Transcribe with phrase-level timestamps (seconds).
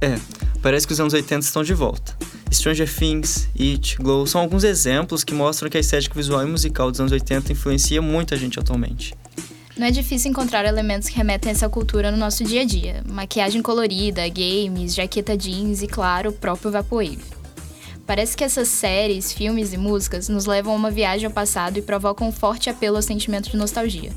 [0.00, 0.16] É,
[0.62, 2.16] parece que os anos 80 estão de volta.
[2.52, 6.90] Stranger Things, It, Glow são alguns exemplos que mostram que a estética visual e musical
[6.90, 9.14] dos anos 80 influencia muita gente atualmente.
[9.76, 13.02] Não é difícil encontrar elementos que remetem a essa cultura no nosso dia a dia.
[13.08, 17.22] Maquiagem colorida, games, jaqueta jeans e, claro, o próprio Vaporwave.
[18.04, 21.82] Parece que essas séries, filmes e músicas nos levam a uma viagem ao passado e
[21.82, 24.10] provocam um forte apelo ao sentimento de nostalgia.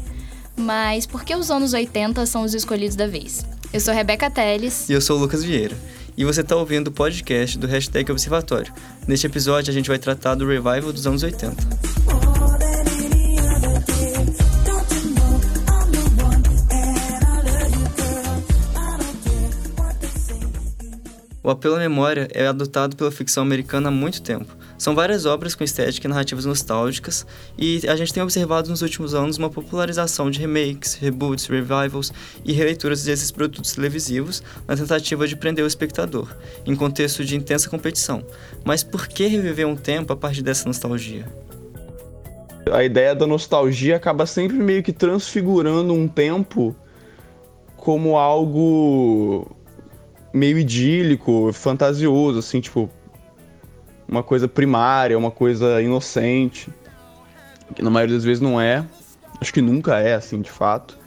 [0.55, 3.45] Mas por que os anos 80 são os escolhidos da vez?
[3.74, 4.90] Eu sou Rebeca Teles.
[4.90, 5.77] E eu sou o Lucas Vieira.
[6.18, 8.73] E você está ouvindo o podcast do Hashtag Observatório.
[9.08, 11.55] Neste episódio, a gente vai tratar do revival dos anos 80.
[21.42, 24.53] O apelo à memória é adotado pela ficção americana há muito tempo.
[24.81, 27.23] São várias obras com estética e narrativas nostálgicas,
[27.55, 32.12] e a gente tem observado nos últimos anos uma popularização de remakes, reboots, revivals
[32.44, 37.69] e releituras desses produtos televisivos na tentativa de prender o espectador, em contexto de intensa
[37.69, 38.25] competição.
[38.66, 41.28] Mas por que reviver um tempo a partir dessa nostalgia?
[42.72, 46.75] A ideia da nostalgia acaba sempre meio que transfigurando um tempo
[47.78, 49.56] como algo
[50.34, 52.89] meio idílico, fantasioso, assim, tipo,
[54.12, 56.70] uma coisa primária, uma coisa inocente,
[57.73, 58.86] que na maioria das vezes não é,
[59.40, 61.00] acho que nunca é, assim, de fato,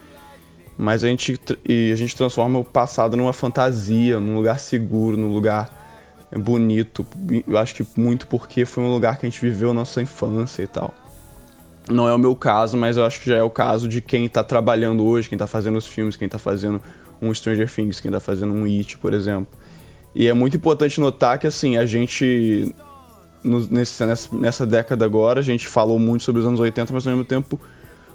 [0.78, 1.38] mas a gente,
[1.68, 5.84] e a gente transforma o passado numa fantasia, num lugar seguro, num lugar
[6.34, 7.06] bonito,
[7.46, 10.62] eu acho que muito porque foi um lugar que a gente viveu a nossa infância
[10.62, 10.92] e tal.
[11.88, 14.24] Não é o meu caso, mas eu acho que já é o caso de quem
[14.24, 16.80] está trabalhando hoje, quem está fazendo os filmes, quem está fazendo
[17.20, 19.46] um Stranger Things, quem tá fazendo um It, por exemplo.
[20.14, 22.74] E é muito importante notar que, assim, a gente,
[23.44, 27.06] no, nesse, nessa, nessa década agora, a gente falou muito sobre os anos 80, mas
[27.06, 27.60] ao mesmo tempo,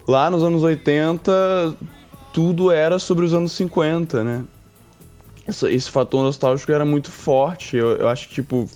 [0.07, 1.75] lá nos anos 80,
[2.33, 4.43] tudo era sobre os anos 50, né?
[5.47, 7.77] Esse, esse fator nostálgico era muito forte.
[7.77, 8.69] Eu, eu acho que, tipo,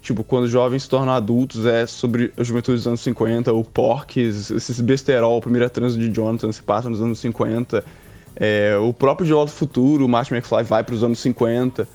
[0.00, 4.50] tipo, quando jovens se tornam adultos, é sobre a juventude dos anos 50, o Porques,
[4.50, 7.84] esses besterol, a primeira trans de Jonathan se passa nos anos 50
[8.36, 11.88] é, o próprio De Volta Futuro, o Martin McFly vai para os anos 50.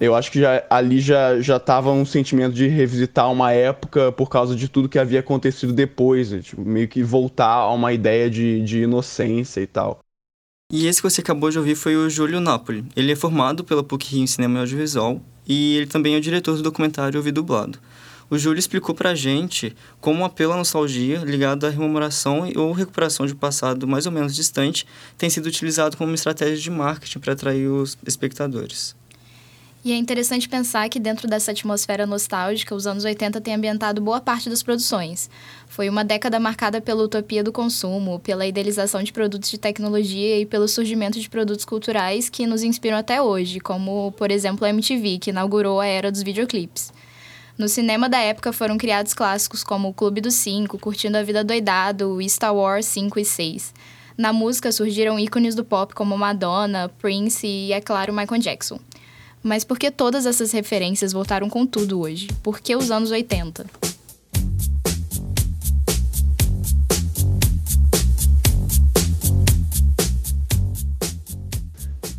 [0.00, 4.28] Eu acho que já, ali já já estava um sentimento de revisitar uma época por
[4.28, 6.40] causa de tudo que havia acontecido depois, né?
[6.40, 10.00] tipo, meio que voltar a uma ideia de, de inocência e tal.
[10.72, 12.84] E esse que você acabou de ouvir foi o Júlio Napoli.
[12.96, 16.56] Ele é formado pela PUC-Rio em Cinema e Audiovisual e ele também é o diretor
[16.56, 17.78] do documentário Ouvi Dublado.
[18.32, 23.26] O Júlio explicou pra gente como um apelo à nostalgia ligado à rememoração ou recuperação
[23.26, 24.86] de um passado mais ou menos distante
[25.18, 28.96] tem sido utilizado como estratégia de marketing para atrair os espectadores.
[29.84, 34.20] E é interessante pensar que dentro dessa atmosfera nostálgica, os anos 80 têm ambientado boa
[34.20, 35.28] parte das produções.
[35.66, 40.46] Foi uma década marcada pela utopia do consumo, pela idealização de produtos de tecnologia e
[40.46, 45.18] pelo surgimento de produtos culturais que nos inspiram até hoje, como, por exemplo, a MTV,
[45.18, 46.92] que inaugurou a era dos videoclipes.
[47.58, 51.42] No cinema da época foram criados clássicos como O Clube dos Cinco, Curtindo a Vida
[51.42, 53.74] Doidado Star Wars 5 e 6.
[54.16, 58.78] Na música surgiram ícones do pop como Madonna, Prince e, é claro, Michael Jackson.
[59.42, 62.28] Mas por que todas essas referências voltaram com tudo hoje?
[62.42, 63.66] Por que os anos 80?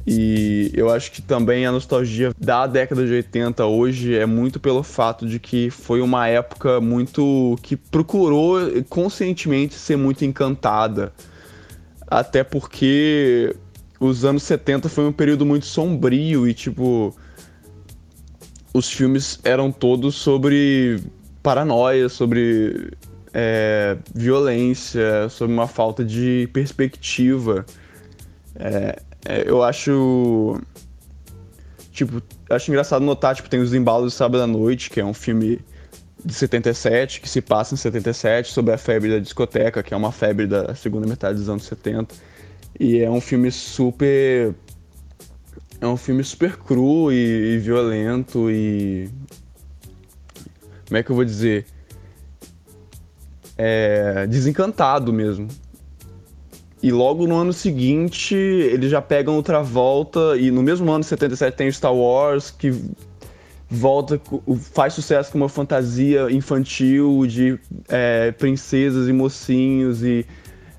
[0.05, 4.83] E eu acho que também a nostalgia da década de 80 hoje é muito pelo
[4.83, 8.59] fato de que foi uma época muito que procurou
[8.89, 11.13] conscientemente ser muito encantada.
[12.05, 13.55] Até porque
[13.99, 17.15] os anos 70 foi um período muito sombrio e tipo
[18.73, 20.99] os filmes eram todos sobre
[21.43, 22.91] paranoia, sobre
[23.33, 27.65] é, violência, sobre uma falta de perspectiva.
[28.55, 30.59] É, é, eu acho.
[31.91, 35.13] Tipo, acho engraçado notar, tipo, tem os embalos do Sábado à Noite, que é um
[35.13, 35.59] filme
[36.25, 40.11] de 77, que se passa em 77, sobre a febre da discoteca, que é uma
[40.11, 42.15] febre da segunda metade dos anos 70.
[42.79, 44.53] E é um filme super.
[45.79, 49.09] É um filme super cru e, e violento e.
[50.87, 51.65] Como é que eu vou dizer?
[53.57, 55.47] É, desencantado mesmo.
[56.81, 61.55] E logo no ano seguinte, eles já pegam outra volta, e no mesmo ano, 77,
[61.55, 62.73] tem Star Wars, que
[63.69, 64.21] volta,
[64.73, 70.25] faz sucesso com uma fantasia infantil de é, princesas e mocinhos e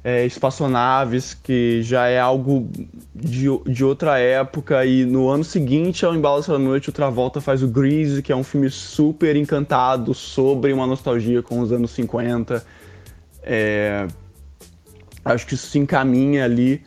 [0.05, 2.71] é, espaçonaves, que já é algo
[3.15, 4.85] de, de outra época.
[4.85, 8.37] E no ano seguinte, ao Embalo da Noite, outra volta faz o Grease, que é
[8.37, 12.62] um filme super encantado sobre uma nostalgia com os anos 50.
[13.43, 14.06] É,
[15.25, 16.83] acho que isso se encaminha ali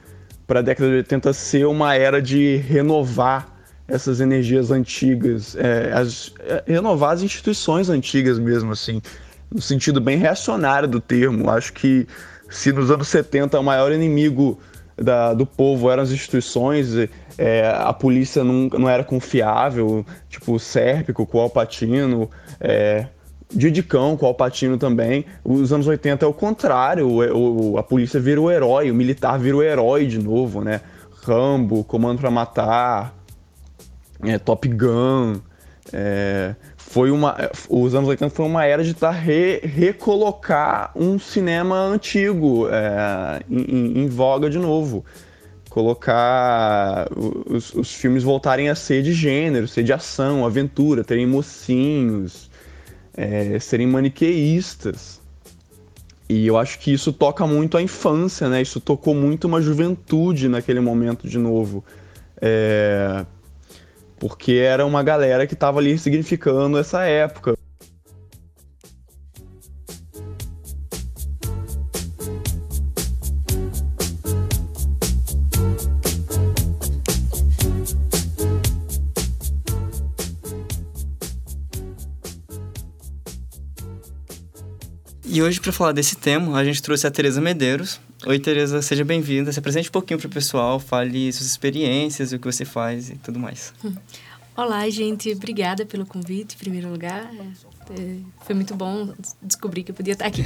[0.45, 6.33] para a década de 80 ser uma era de renovar essas energias antigas, é, as,
[6.41, 9.01] é, renovar as instituições antigas mesmo, assim,
[9.51, 11.49] no sentido bem reacionário do termo.
[11.49, 12.05] Acho que
[12.49, 14.59] se nos anos 70 o maior inimigo
[14.95, 16.89] da, do povo eram as instituições,
[17.37, 22.29] é, a polícia não, não era confiável, tipo o Sérpico com o Alpatino,
[22.59, 23.07] é,
[23.53, 25.25] Didicão com o Alpatino também.
[25.43, 29.39] Os anos 80 é o contrário, o, o, a polícia vira o herói, o militar
[29.39, 30.81] vira o herói de novo, né?
[31.23, 33.13] Rambo, Comando para Matar,
[34.23, 35.39] é, Top Gun.
[35.93, 36.55] É,
[36.89, 37.35] foi uma,
[37.69, 44.03] os anos 80 foi uma era de tá re, recolocar um cinema antigo é, em,
[44.03, 45.03] em, voga de novo.
[45.69, 47.09] Colocar
[47.45, 52.49] os, os, filmes voltarem a ser de gênero, ser de ação, aventura, terem mocinhos,
[53.15, 55.19] é, serem maniqueístas.
[56.29, 58.61] E eu acho que isso toca muito a infância, né?
[58.61, 61.83] Isso tocou muito uma juventude naquele momento de novo.
[62.41, 63.25] É,
[64.19, 67.57] porque era uma galera que estava ali significando essa época.
[85.29, 87.99] E hoje, para falar desse tema, a gente trouxe a Tereza Medeiros.
[88.25, 89.51] Oi, Tereza, seja bem-vinda.
[89.51, 93.15] Se apresente um pouquinho para o pessoal, fale suas experiências, o que você faz e
[93.15, 93.73] tudo mais.
[94.55, 95.31] Olá, gente.
[95.31, 97.31] Obrigada pelo convite, em primeiro lugar.
[97.89, 100.43] É, foi muito bom descobrir que eu podia estar aqui.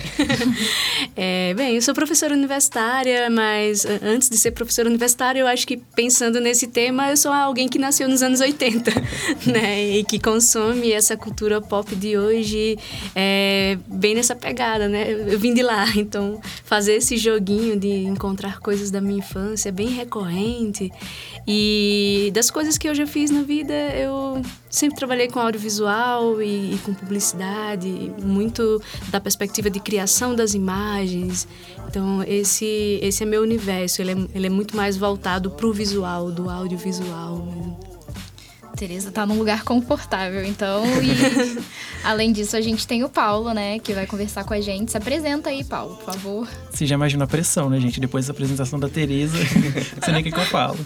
[1.16, 5.78] é, bem, eu sou professora universitária, mas antes de ser professora universitária, eu acho que
[5.78, 8.92] pensando nesse tema, eu sou alguém que nasceu nos anos 80,
[9.52, 9.98] né?
[9.98, 12.78] E que consome essa cultura pop de hoje
[13.16, 15.12] é, bem nessa pegada, né?
[15.12, 19.72] Eu vim de lá, então fazer esse joguinho de encontrar coisas da minha infância é
[19.72, 20.92] bem recorrente.
[21.48, 26.76] E das coisas que eu já fiz na vida, eu sempre trabalhei com audiovisual e,
[26.76, 27.31] e, com publicidade,
[28.24, 31.48] muito da perspectiva de criação das imagens.
[31.88, 35.74] Então, esse, esse é meu universo, ele é, ele é muito mais voltado para o
[35.74, 37.48] visual, do audiovisual.
[38.76, 40.84] Tereza está num lugar confortável, então.
[41.04, 41.62] E
[42.04, 44.92] além disso, a gente tem o Paulo, né, que vai conversar com a gente.
[44.92, 46.48] Se apresenta aí, Paulo, por favor.
[46.72, 48.00] Você já imagina a pressão, né, gente?
[48.00, 49.38] Depois da apresentação da Tereza,
[50.02, 50.80] você nem o que eu falo.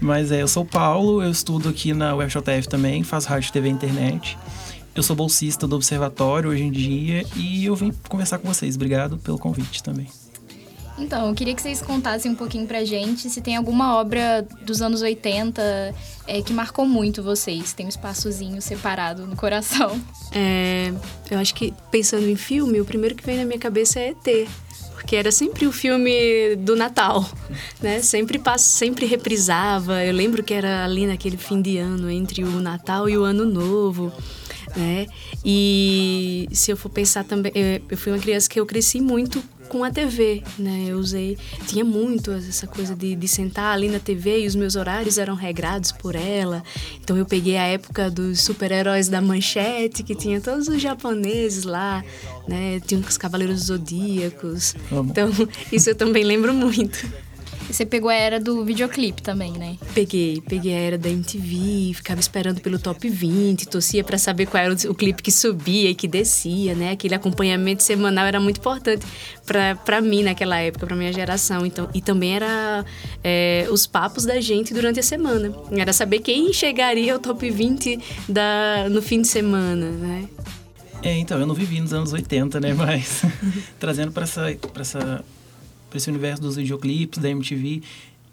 [0.00, 3.72] Mas é, eu sou Paulo, eu estudo aqui na UFJF também, faço rádio, TV e
[3.72, 4.38] internet.
[4.94, 8.74] Eu sou bolsista do Observatório hoje em dia e eu vim conversar com vocês.
[8.74, 10.08] Obrigado pelo convite também.
[10.98, 14.82] Então, eu queria que vocês contassem um pouquinho pra gente se tem alguma obra dos
[14.82, 15.94] anos 80
[16.26, 17.72] é, que marcou muito vocês.
[17.72, 19.98] Tem um espaçozinho separado no coração.
[20.32, 20.92] É,
[21.30, 24.48] eu acho que, pensando em filme, o primeiro que vem na minha cabeça é ET
[24.92, 27.26] porque era sempre o filme do Natal,
[27.80, 28.02] né?
[28.02, 30.04] Sempre passa, sempre reprisava.
[30.04, 33.46] Eu lembro que era ali naquele fim de ano entre o Natal e o Ano
[33.46, 34.12] Novo,
[34.76, 35.06] né?
[35.44, 37.52] E se eu for pensar também,
[37.88, 40.86] eu fui uma criança que eu cresci muito com a TV, né?
[40.88, 41.38] Eu usei,
[41.68, 45.36] tinha muito essa coisa de, de sentar ali na TV e os meus horários eram
[45.36, 46.62] regrados por ela.
[47.00, 52.04] Então eu peguei a época dos super-heróis da Manchete, que tinha todos os japoneses lá,
[52.48, 52.80] né?
[52.84, 54.74] Tinha os Cavaleiros Zodíacos.
[54.90, 55.30] Então
[55.70, 57.08] isso eu também lembro muito.
[57.72, 59.76] Você pegou a era do videoclipe também, né?
[59.94, 64.62] Peguei, peguei a era da MTV, ficava esperando pelo top 20, torcia para saber qual
[64.62, 66.92] era o, o, clipe que subia e que descia, né?
[66.92, 69.06] Aquele acompanhamento semanal era muito importante
[69.84, 71.64] para mim naquela época, para minha geração.
[71.64, 72.84] Então, e também era
[73.22, 75.52] é, os papos da gente durante a semana.
[75.70, 80.28] Era saber quem chegaria ao top 20 da, no fim de semana, né?
[81.02, 82.74] É, então, eu não vivi nos anos 80, né?
[82.74, 83.22] Mas
[83.78, 85.24] trazendo para essa, pra essa
[85.90, 87.82] para esse universo dos videoclipes, da MTV.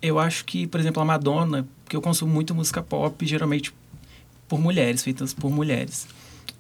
[0.02, 3.74] Eu acho que, por exemplo, a Madonna, porque eu consumo muito música pop, geralmente
[4.48, 6.08] por mulheres, feitas por mulheres.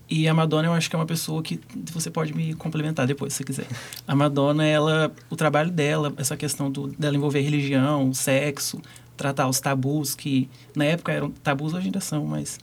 [0.10, 1.60] E a Madonna, eu acho que é uma pessoa que
[1.92, 3.68] você pode me complementar depois, se quiser.
[4.08, 8.82] A Madonna, ela, o trabalho dela, essa questão do, dela envolver religião, sexo,
[9.18, 12.58] tratar os tabus que na época eram tabus hoje ainda são, mas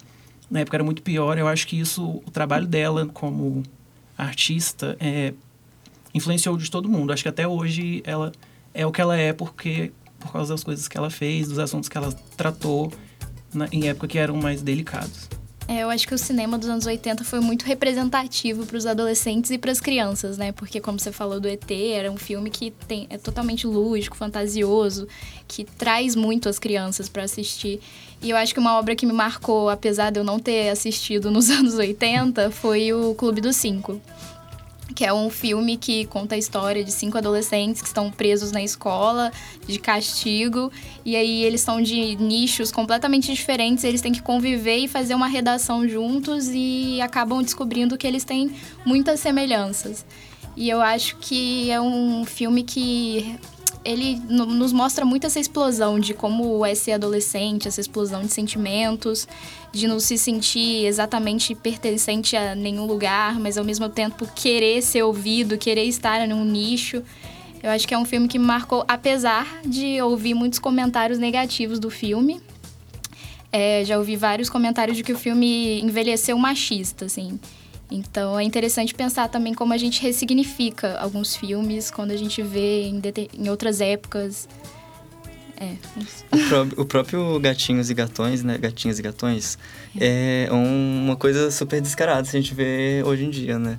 [0.50, 1.36] na época era muito pior.
[1.36, 3.62] Eu acho que isso, o trabalho dela como
[4.16, 5.34] artista, é,
[6.14, 7.12] influenciou de todo mundo.
[7.12, 8.33] Acho que até hoje ela
[8.73, 9.92] é o que ela é porque
[10.25, 12.90] por causa das coisas que ela fez, dos assuntos que ela tratou
[13.52, 15.28] na, em época que eram mais delicados.
[15.66, 19.50] É, eu acho que o cinema dos anos 80 foi muito representativo para os adolescentes
[19.50, 20.52] e para as crianças, né?
[20.52, 25.09] Porque, como você falou do ET, era um filme que tem, é totalmente lúdico, fantasioso,
[25.49, 27.80] que traz muito as crianças para assistir.
[28.21, 31.30] E eu acho que uma obra que me marcou, apesar de eu não ter assistido
[31.30, 34.00] nos anos 80, foi o Clube dos Cinco
[34.94, 38.62] que é um filme que conta a história de cinco adolescentes que estão presos na
[38.62, 39.32] escola
[39.66, 40.70] de castigo
[41.04, 45.26] e aí eles são de nichos completamente diferentes, eles têm que conviver e fazer uma
[45.26, 50.04] redação juntos e acabam descobrindo que eles têm muitas semelhanças.
[50.56, 53.36] E eu acho que é um filme que
[53.84, 59.28] ele nos mostra muito essa explosão de como é ser adolescente, essa explosão de sentimentos,
[59.72, 65.02] de não se sentir exatamente pertencente a nenhum lugar, mas ao mesmo tempo querer ser
[65.02, 67.02] ouvido, querer estar num nicho.
[67.62, 71.78] Eu acho que é um filme que me marcou, apesar de ouvir muitos comentários negativos
[71.78, 72.40] do filme.
[73.52, 77.38] É, já ouvi vários comentários de que o filme envelheceu machista, assim.
[77.94, 82.84] Então é interessante pensar também como a gente ressignifica alguns filmes quando a gente vê
[82.88, 83.00] em,
[83.38, 84.48] em outras épocas.
[85.56, 85.76] É,
[86.32, 88.58] o, pró o, próprio Gatinhos e Gatões, né?
[88.58, 89.56] Gatinhos e Gatões,
[90.00, 93.78] é, é uma coisa super descarada se a gente vê hoje em dia, né?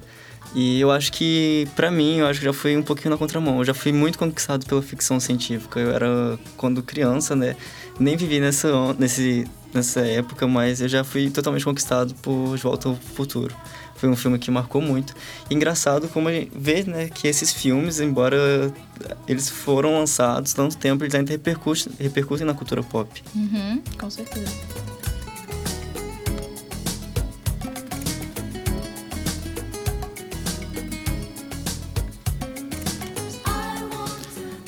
[0.56, 3.58] E eu acho que, para mim, eu acho que já fui um pouquinho na contramão.
[3.58, 5.82] Eu já fui muito conquistado pela ficção científica.
[5.82, 7.58] Eu era, quando criança, né?
[8.00, 12.88] Nem vivi nessa, nesse, nessa época, mas eu já fui totalmente conquistado por De Volta
[12.88, 13.54] ao Futuro
[13.96, 15.16] foi um filme que marcou muito.
[15.50, 18.38] engraçado como a gente vê né, que esses filmes, embora
[19.28, 23.24] eles foram lançados tanto tempo, eles ainda repercutem, repercutem na cultura pop.
[23.36, 24.54] Uhum, com certeza.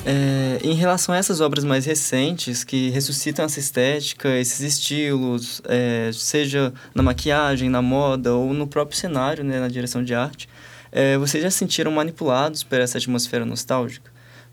[0.06, 6.10] É, em relação a essas obras mais recentes, que ressuscitam essa estética, esses estilos, é,
[6.12, 10.48] seja na maquiagem, na moda ou no próprio cenário, né, na direção de arte,
[10.90, 14.10] é, vocês já se sentiram manipulados por essa atmosfera nostálgica?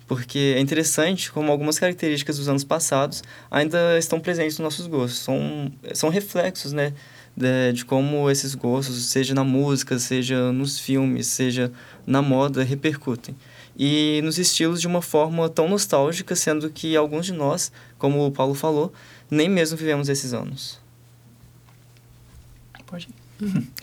[0.07, 5.19] Porque é interessante como algumas características dos anos passados ainda estão presentes nos nossos gostos.
[5.19, 6.93] São, são reflexos, né?
[7.35, 11.71] De, de como esses gostos, seja na música, seja nos filmes, seja
[12.05, 13.35] na moda, repercutem
[13.77, 18.31] e nos estilos de uma forma tão nostálgica, sendo que alguns de nós, como o
[18.31, 18.93] Paulo falou,
[19.29, 20.79] nem mesmo vivemos esses anos.
[22.85, 23.09] Pode.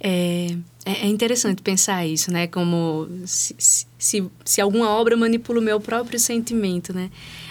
[0.00, 2.46] É, é, é interessante pensar isso, né?
[2.46, 3.56] Como se,
[3.98, 7.10] se, se alguma obra manipula o meu próprio sentimento, né?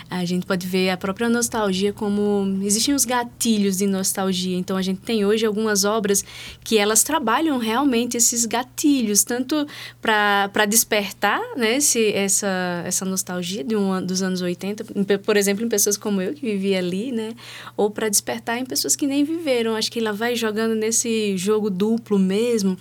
[0.10, 4.58] A gente pode ver a própria nostalgia como existem os gatilhos de nostalgia.
[4.58, 6.24] Então a gente tem hoje algumas obras
[6.64, 9.68] que elas trabalham realmente esses gatilhos, tanto
[10.02, 12.48] para despertar, né, esse, essa
[12.86, 14.86] essa nostalgia de um dos anos 80,
[15.20, 17.34] por exemplo, em pessoas como eu que vivi ali, né,
[17.76, 19.76] ou para despertar em pessoas que nem viveram.
[19.76, 22.78] Acho que ela vai jogando nesse jogo duplo mesmo.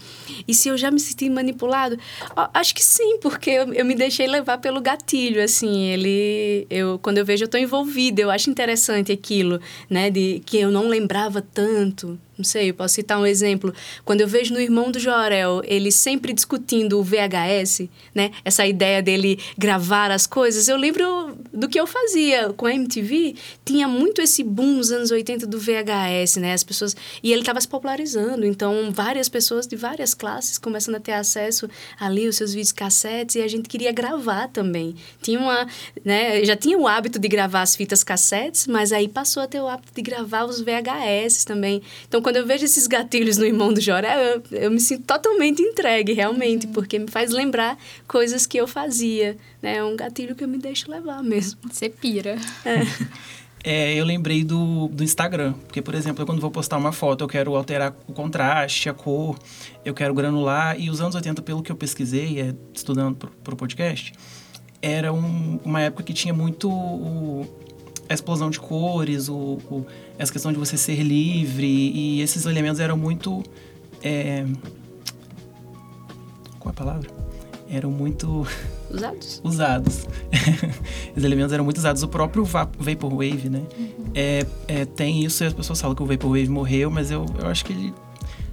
[0.47, 1.99] E se eu já me senti manipulado,
[2.55, 7.16] acho que sim, porque eu, eu me deixei levar pelo gatilho, assim, ele eu quando
[7.17, 8.21] quando eu vejo, eu estou envolvida.
[8.21, 9.59] Eu acho interessante aquilo,
[9.89, 10.11] né?
[10.11, 13.73] De que eu não lembrava tanto, não sei, eu posso citar um exemplo.
[14.05, 18.31] Quando eu vejo no irmão do Jorel, ele sempre discutindo o VHS, né?
[18.45, 23.35] Essa ideia dele gravar as coisas, eu lembro do que eu fazia com a MTV.
[23.65, 26.53] Tinha muito esse boom nos anos 80 do VHS, né?
[26.53, 26.95] As pessoas.
[27.23, 31.69] E ele estava se popularizando, então várias pessoas de várias classes começando a ter acesso
[31.99, 34.95] ali os seus vídeos cassetes e a gente queria gravar também.
[35.23, 35.67] Tinha uma.
[36.05, 36.45] Né?
[36.45, 39.69] Já tinha o hábito de gravar as fitas cassetes, mas aí passou a ter o
[39.69, 41.83] hábito de gravar os VHS também.
[42.07, 45.63] Então, quando eu vejo esses gatilhos no irmão do Jorel, eu, eu me sinto totalmente
[45.63, 47.79] entregue, realmente, porque me faz lembrar
[48.09, 49.37] coisas que eu fazia.
[49.63, 49.77] Né?
[49.77, 51.61] É um gatilho que eu me deixo levar mesmo.
[51.71, 52.37] Você pira.
[52.65, 52.81] É.
[53.69, 57.25] É, eu lembrei do, do Instagram, porque, por exemplo, eu, quando vou postar uma foto,
[57.25, 59.37] eu quero alterar o contraste, a cor,
[59.85, 63.57] eu quero granular, e os anos 80, pelo que eu pesquisei, é, estudando para o
[63.57, 64.13] podcast,
[64.81, 67.66] era um, uma época que tinha muito o,
[68.09, 69.87] a explosão de cores, o, o,
[70.19, 73.43] essa questão de você ser livre, e esses elementos eram muito.
[74.03, 74.45] É...
[76.59, 77.11] Qual é a palavra?
[77.69, 78.47] Eram muito.
[78.89, 79.41] Usados.
[79.43, 80.07] usados.
[81.17, 82.05] Os elementos eram muito usados.
[82.05, 83.63] O próprio Vaporwave, né?
[83.77, 83.91] Uhum.
[84.15, 87.49] É, é, tem isso e as pessoas falam que o Vaporwave morreu, mas eu, eu
[87.49, 87.93] acho que ele,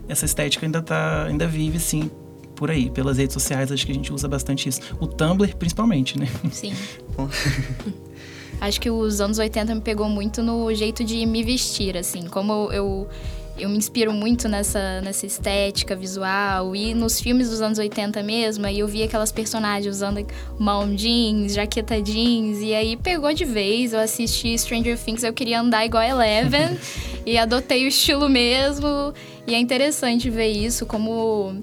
[0.07, 2.09] essa estética ainda, tá, ainda vive, sim,
[2.55, 2.89] por aí.
[2.89, 4.81] Pelas redes sociais, acho que a gente usa bastante isso.
[4.99, 6.27] O Tumblr, principalmente, né?
[6.51, 6.73] Sim.
[8.59, 12.27] Acho que os anos 80 me pegou muito no jeito de me vestir, assim.
[12.27, 13.07] Como eu,
[13.57, 16.75] eu me inspiro muito nessa, nessa estética visual.
[16.75, 20.25] E nos filmes dos anos 80 mesmo, aí eu vi aquelas personagens usando
[20.57, 22.59] mão jeans, jaqueta jeans.
[22.59, 23.93] E aí pegou de vez.
[23.93, 26.77] Eu assisti Stranger Things, eu queria andar igual a Eleven.
[27.25, 29.13] e adotei o estilo mesmo.
[29.45, 31.53] E é interessante ver isso, como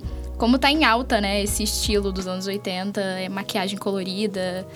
[0.41, 4.67] como tá em alta, né, esse estilo dos anos 80, é maquiagem colorida.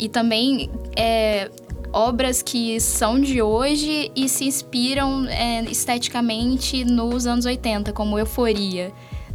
[0.00, 1.50] E também é,
[1.92, 8.92] obras que são de hoje e se inspiram é, esteticamente nos anos 80, como Euforia.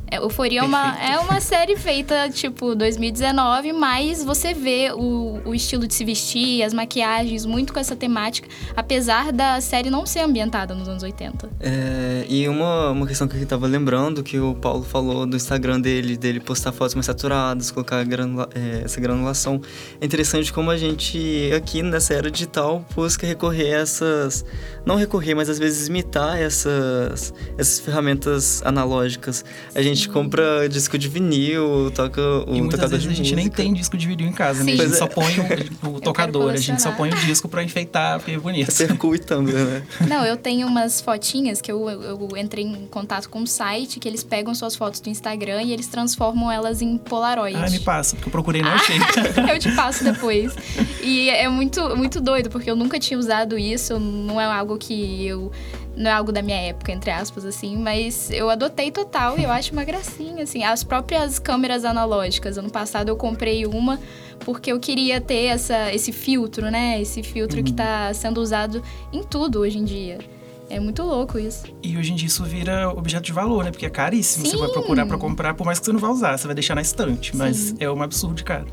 [0.10, 5.54] É, Euforia é uma, é uma série feita, tipo, 2019, mas você vê o, o
[5.54, 10.20] estilo de se vestir, as maquiagens, muito com essa temática, apesar da série não ser
[10.20, 11.50] ambientada nos anos 80.
[11.60, 15.82] É, e uma, uma questão que eu tava lembrando, que o Paulo falou do Instagram
[15.82, 19.60] dele, dele postar fotos mais saturadas, colocar granula, é, essa granulação.
[20.00, 24.46] É interessante como a gente, aqui nessa era digital, busca recorrer a essas...
[24.86, 29.44] Não recorrer, mas às vezes imitar essas, essas ferramentas analógicas.
[29.74, 33.12] A gente gente compra disco de vinil, toca o e muitas tocador vezes de a
[33.14, 33.36] gente música.
[33.36, 34.74] nem tem disco de vinil em casa, né?
[34.74, 35.08] A gente Pois só é.
[35.08, 35.34] põe
[35.92, 38.72] o, o tocador, a gente só põe o disco pra enfeitar, porque é bonito.
[38.72, 39.84] Circuit também, né?
[40.08, 44.08] Não, eu tenho umas fotinhas que eu, eu entrei em contato com um site que
[44.08, 47.58] eles pegam suas fotos do Instagram e eles transformam elas em Polaroid.
[47.58, 48.98] Ah, me passa, porque eu procurei e não achei.
[49.50, 50.54] eu te passo depois.
[51.02, 55.26] E é muito, muito doido, porque eu nunca tinha usado isso, não é algo que
[55.26, 55.52] eu.
[55.96, 59.52] Não é algo da minha época, entre aspas, assim, mas eu adotei total e eu
[59.52, 60.64] acho uma gracinha, assim.
[60.64, 62.58] As próprias câmeras analógicas.
[62.58, 64.00] Ano passado eu comprei uma
[64.40, 67.02] porque eu queria ter essa, esse filtro, né?
[67.02, 68.84] Esse filtro que tá sendo usado
[69.14, 70.20] em tudo hoje em dia.
[70.70, 71.66] É muito louco isso.
[71.82, 73.72] E hoje em dia isso vira objeto de valor, né?
[73.72, 74.46] Porque é caríssimo.
[74.46, 74.58] Você Sim.
[74.58, 76.82] vai procurar pra comprar, por mais que você não vá usar, você vai deixar na
[76.82, 77.36] estante.
[77.36, 77.76] Mas Sim.
[77.80, 78.68] é um absurdo de caro.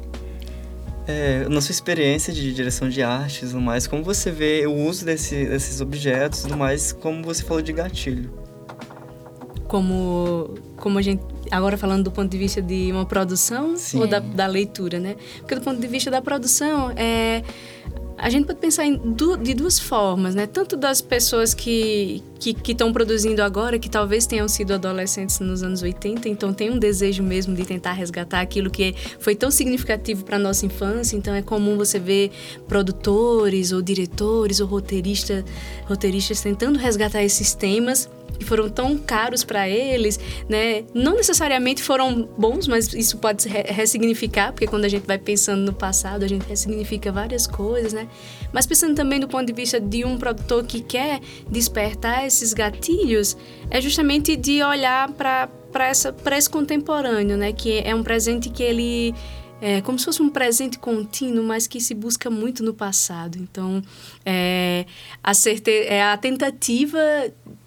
[1.06, 4.72] É, na sua experiência de direção de arte e tudo mais, como você vê o
[4.72, 8.30] uso desse- desses objetos e tudo mais, como você falou de gatilho?
[9.68, 14.00] como como a gente agora falando do ponto de vista de uma produção Sim.
[14.00, 15.16] ou da, da leitura, né?
[15.38, 17.42] Porque do ponto de vista da produção é
[18.22, 20.46] a gente pode pensar du- de duas formas, né?
[20.46, 25.80] Tanto das pessoas que que estão produzindo agora, que talvez tenham sido adolescentes nos anos
[25.80, 30.40] 80, então tem um desejo mesmo de tentar resgatar aquilo que foi tão significativo para
[30.40, 31.16] nossa infância.
[31.16, 32.32] Então é comum você ver
[32.66, 35.44] produtores ou diretores ou roteiristas
[35.86, 38.08] roteiristas tentando resgatar esses temas
[38.42, 40.18] que foram tão caros para eles,
[40.48, 40.84] né?
[40.92, 45.72] Não necessariamente foram bons, mas isso pode ressignificar, porque quando a gente vai pensando no
[45.72, 48.08] passado, a gente ressignifica várias coisas, né?
[48.52, 53.36] Mas pensando também do ponto de vista de um produtor que quer despertar esses gatilhos,
[53.70, 57.50] é justamente de olhar para para esse contemporâneo, né?
[57.50, 59.14] Que é um presente que ele
[59.64, 63.38] é como se fosse um presente contínuo, mas que se busca muito no passado.
[63.38, 63.80] Então,
[64.26, 64.84] é
[65.22, 66.98] a, certe é a tentativa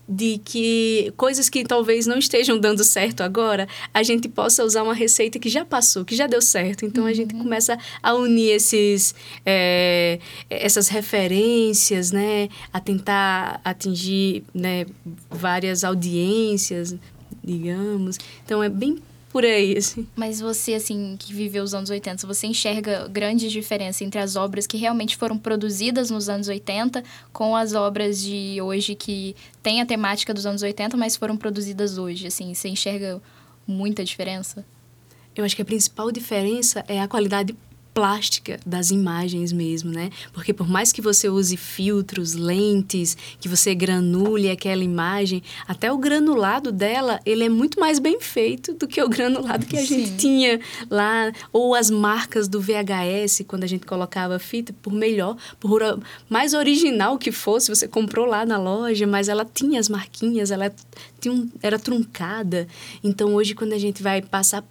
[0.08, 4.94] de que coisas que talvez não estejam dando certo agora, a gente possa usar uma
[4.94, 6.86] receita que já passou, que já deu certo.
[6.86, 9.16] Então a gente começa a unir esses,
[9.46, 14.86] é, essas referências, né, a tentar atingir né,
[15.30, 16.96] várias audiências,
[17.44, 18.18] digamos.
[18.44, 18.98] Então é bem
[19.36, 20.08] por aí, assim.
[20.16, 24.66] Mas você, assim, que viveu os anos 80, você enxerga grandes diferenças entre as obras
[24.66, 29.86] que realmente foram produzidas nos anos 80 com as obras de hoje que têm a
[29.86, 33.22] temática dos anos 80, mas foram produzidas hoje, assim, você enxerga
[33.68, 34.66] muita diferença?
[35.36, 37.54] Eu acho que a principal diferença é a qualidade
[37.96, 40.10] plástica das imagens mesmo, né?
[40.34, 45.98] Porque por mais que você use filtros, lentes, que você granule aquela imagem, até o
[45.98, 50.10] granulado dela, ele é muito mais bem feito do que o granulado que a gente
[50.10, 50.18] Sim.
[50.18, 55.38] tinha lá, ou as marcas do VHS, quando a gente colocava a fita, por melhor,
[55.58, 55.80] por
[56.30, 60.70] mais original que fosse, você comprou lá na loja, mas ela tinha as marquinhas, ela
[61.22, 62.68] tinha um, era truncada.
[63.02, 64.66] Então hoje quando a gente vai passar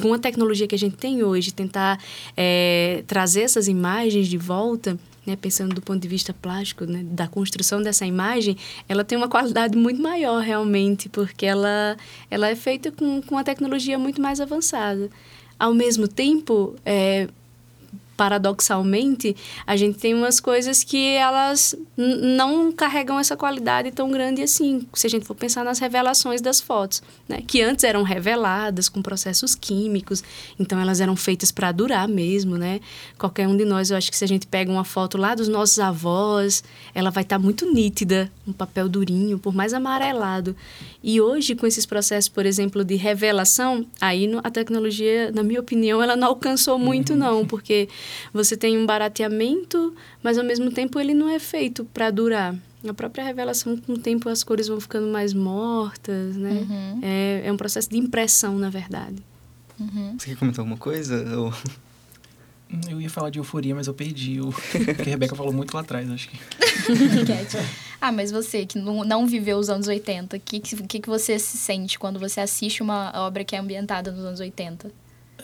[0.00, 1.98] com a tecnologia que a gente tem hoje, tentar
[2.36, 7.26] é, trazer essas imagens de volta, né, pensando do ponto de vista plástico, né, da
[7.26, 8.56] construção dessa imagem,
[8.88, 11.96] ela tem uma qualidade muito maior realmente, porque ela,
[12.30, 15.10] ela é feita com, com uma tecnologia muito mais avançada.
[15.58, 17.28] Ao mesmo tempo, é,
[18.16, 24.86] paradoxalmente, a gente tem umas coisas que elas não carregam essa qualidade tão grande assim,
[24.94, 27.42] se a gente for pensar nas revelações das fotos, né?
[27.46, 30.22] que antes eram reveladas com processos químicos,
[30.58, 32.80] então elas eram feitas para durar mesmo, né?
[33.18, 35.48] Qualquer um de nós, eu acho que se a gente pega uma foto lá dos
[35.48, 36.62] nossos avós,
[36.94, 40.56] ela vai estar muito nítida, um papel durinho, por mais amarelado.
[41.02, 46.02] E hoje, com esses processos, por exemplo, de revelação, aí a tecnologia, na minha opinião,
[46.02, 47.88] ela não alcançou muito, não, porque
[48.32, 52.54] você tem um barateamento, mas ao mesmo tempo ele não é feito para durar.
[52.86, 56.50] A própria revelação, com o tempo, as cores vão ficando mais mortas, né?
[56.50, 57.00] Uhum.
[57.02, 59.16] É, é um processo de impressão, na verdade.
[60.18, 61.38] Você quer comentar alguma coisa?
[61.38, 61.52] Ou...
[62.88, 64.40] Eu ia falar de euforia, mas eu perdi.
[64.40, 64.50] O...
[64.50, 66.36] Porque a Rebeca falou muito lá atrás, acho que.
[68.00, 71.08] Ah, mas você que não, não viveu os anos 80, o que, que, que que
[71.08, 74.90] você se sente quando você assiste uma obra que é ambientada nos anos 80?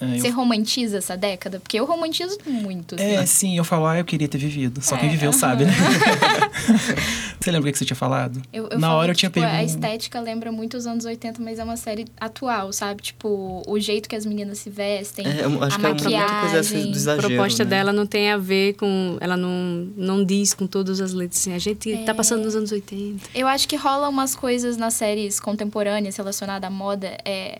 [0.01, 1.61] É, eu- Você romantiza essa década?
[1.61, 2.95] Porque eu romantizo muito.
[2.95, 3.05] assim.
[3.05, 4.81] É, sim, eu falo, ah, eu queria ter vivido.
[4.83, 5.39] Só quem É, viveu aham.
[5.39, 5.73] sabe, né?
[7.41, 8.41] você lembra o que você tinha falado?
[8.53, 11.05] Eu, eu Na hora eu que, tinha tipo, A pergun- estética lembra muito os anos
[11.05, 13.03] 80, mas é uma série atual, sabe?
[13.03, 16.83] Tipo, o jeito que as meninas se vestem, É, eu acho a que é maquiagem.
[16.83, 17.29] do A exagero.
[17.29, 17.71] proposta né?
[17.71, 19.17] dela não tem a ver com.
[19.21, 21.53] Ela não, não diz com todas as letras assim.
[21.55, 23.29] A gente tá passando nos anos 80.
[23.35, 27.17] Eu acho que rola umas coisas nas séries contemporâneas relacionadas à moda.
[27.25, 27.59] É,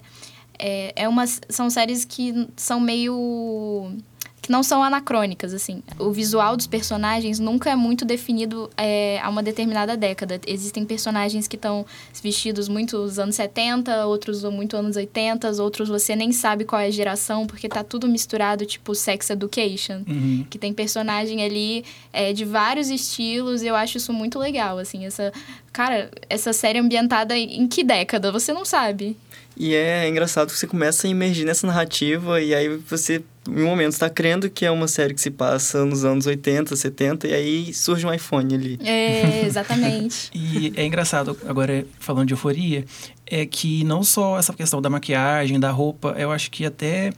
[0.61, 3.97] é, é umas, são séries que são meio.
[4.41, 5.83] Que não são anacrônicas, assim.
[5.99, 10.41] O visual dos personagens nunca é muito definido é, a uma determinada década.
[10.47, 11.85] Existem personagens que estão
[12.23, 16.87] vestidos muito nos anos 70, outros muito anos 80, outros você nem sabe qual é
[16.87, 20.47] a geração, porque tá tudo misturado, tipo Sex Education Uhum.
[20.49, 25.05] que tem personagem ali é, de vários estilos, e eu acho isso muito legal, assim,
[25.05, 25.33] essa...
[25.73, 28.33] Cara, essa série ambientada em que década?
[28.33, 29.17] Você não sabe.
[29.57, 33.67] E é engraçado que você começa a imergir nessa narrativa e aí você, em um
[33.67, 37.35] momento, está crendo que é uma série que se passa nos anos 80, 70 e
[37.35, 38.79] aí surge um iPhone ali.
[38.85, 40.31] É, exatamente.
[40.35, 42.85] E é engraçado, agora falando de euforia,
[43.27, 47.13] é que não só essa questão da maquiagem, da roupa, eu acho que até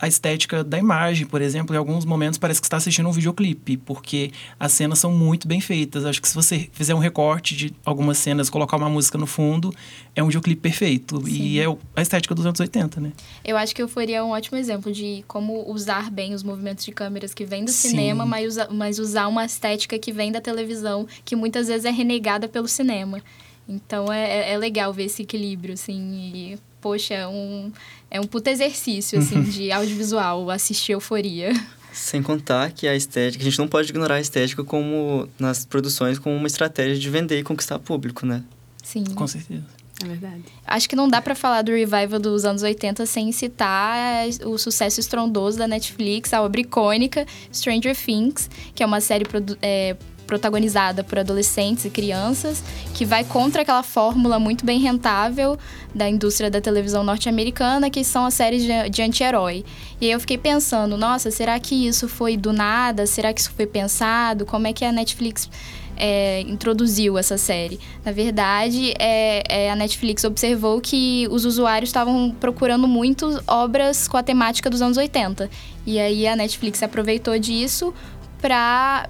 [0.00, 3.76] a estética da imagem, por exemplo, em alguns momentos parece que está assistindo um videoclipe,
[3.76, 6.04] porque as cenas são muito bem feitas.
[6.06, 9.74] Acho que se você fizer um recorte de algumas cenas, colocar uma música no fundo,
[10.16, 11.22] é um videoclipe perfeito.
[11.28, 13.12] E é a estética dos anos 80, né?
[13.44, 16.92] Eu acho que Euforia é um ótimo exemplo de como usar bem os movimentos de
[16.92, 17.90] câmeras que vêm do Sim.
[17.90, 21.90] cinema, mas, usa- mas usar uma estética que vem da televisão, que muitas vezes é
[21.90, 23.22] renegada pelo cinema.
[23.68, 27.70] Então é, é- é legal ver esse equilíbrio, assim, e, poxa, é um,
[28.10, 31.52] é um puta exercício, assim, de audiovisual, assistir Euforia.
[31.92, 36.18] Sem contar que a estética, a gente não pode ignorar a estética como nas produções
[36.18, 38.42] como uma estratégia de vender e conquistar público, né?
[38.82, 39.04] Sim.
[39.04, 39.64] Com certeza.
[40.02, 40.42] É verdade.
[40.66, 44.98] Acho que não dá pra falar do revival dos anos 80 sem citar o sucesso
[44.98, 49.96] estrondoso da Netflix, a obra icônica Stranger Things, que é uma série produ- é,
[50.30, 52.62] protagonizada por adolescentes e crianças,
[52.94, 55.58] que vai contra aquela fórmula muito bem rentável
[55.92, 59.64] da indústria da televisão norte-americana, que são as séries de, de anti-herói.
[60.00, 63.08] E aí eu fiquei pensando, nossa, será que isso foi do nada?
[63.08, 64.46] Será que isso foi pensado?
[64.46, 65.50] Como é que a Netflix
[65.96, 67.78] é, introduziu essa série.
[68.02, 74.16] Na verdade, é, é, a Netflix observou que os usuários estavam procurando muito obras com
[74.16, 75.50] a temática dos anos 80.
[75.84, 77.92] E aí a Netflix aproveitou disso
[78.40, 79.08] para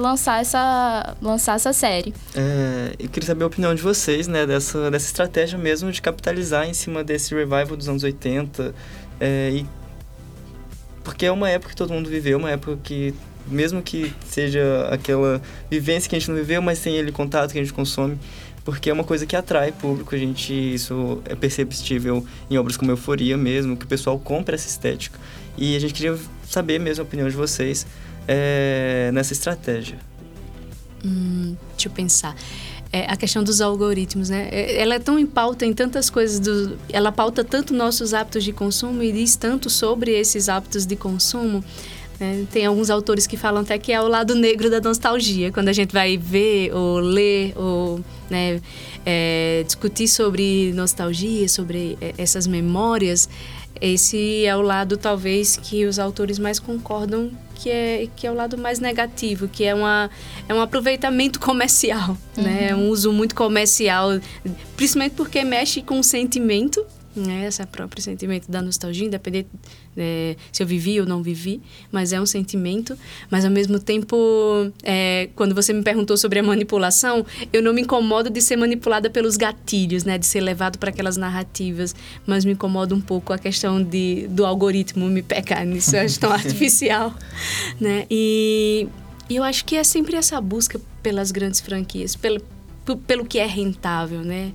[0.00, 2.14] lançar, essa, lançar essa série.
[2.34, 6.68] É, eu queria saber a opinião de vocês, né, dessa, dessa estratégia mesmo de capitalizar
[6.68, 8.74] em cima desse revival dos anos 80.
[9.20, 9.66] é, e
[11.08, 13.14] porque é uma época que todo mundo viveu, uma época que,
[13.46, 15.40] mesmo que seja aquela
[15.70, 18.18] vivência que a gente não viveu, mas tem ele contato que a gente consome,
[18.62, 22.90] porque é uma coisa que atrai público, a gente, isso é perceptível em obras como
[22.90, 25.18] Euforia mesmo, que o pessoal compra essa estética.
[25.56, 26.14] E a gente queria
[26.46, 27.86] saber mesmo a opinião de vocês
[28.28, 29.98] é, nessa estratégia.
[31.04, 32.36] Hum, deixa eu pensar.
[32.92, 34.48] É, a questão dos algoritmos, né?
[34.50, 38.44] É, Ela é tão em pauta em tantas coisas, do, ela pauta tanto nossos hábitos
[38.44, 41.62] de consumo e diz tanto sobre esses hábitos de consumo.
[42.18, 42.46] né?
[42.50, 45.72] Tem alguns autores que falam até que é o lado negro da nostalgia, quando a
[45.72, 48.60] gente vai ver ou ler ou né,
[49.04, 53.28] é, discutir sobre nostalgia, sobre é, essas memórias.
[53.80, 58.34] Esse é o lado, talvez, que os autores mais concordam que é, que é o
[58.34, 60.08] lado mais negativo, que é, uma,
[60.48, 62.68] é um aproveitamento comercial, né?
[62.70, 64.10] É um uso muito comercial,
[64.76, 66.84] principalmente porque mexe com o sentimento,
[67.18, 67.46] né?
[67.46, 69.48] Esse próprio sentimento da nostalgia, independente
[69.96, 72.96] é, se eu vivi ou não vivi, mas é um sentimento.
[73.30, 74.16] Mas, ao mesmo tempo,
[74.82, 79.10] é, quando você me perguntou sobre a manipulação, eu não me incomodo de ser manipulada
[79.10, 80.18] pelos gatilhos, né?
[80.18, 81.94] De ser levado para aquelas narrativas,
[82.26, 86.20] mas me incomoda um pouco a questão de, do algoritmo me pecar nisso, eu acho
[86.20, 87.14] tão artificial,
[87.80, 88.06] né?
[88.10, 88.88] E,
[89.28, 92.40] e eu acho que é sempre essa busca pelas grandes franquias, pelo,
[93.06, 94.52] pelo que é rentável, né?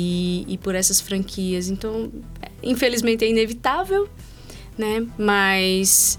[0.00, 1.68] E, e por essas franquias.
[1.68, 2.10] Então,
[2.62, 4.08] infelizmente é inevitável,
[4.76, 5.04] né?
[5.18, 6.18] Mas,